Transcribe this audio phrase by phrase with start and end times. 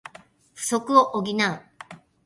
[0.55, 1.65] 不足を補う